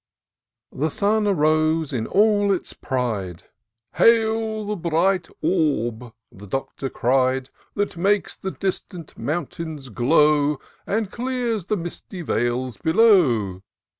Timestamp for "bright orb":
4.75-6.11